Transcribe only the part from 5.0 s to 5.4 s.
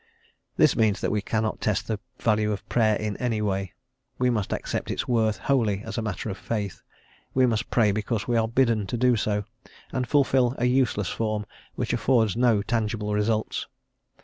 worth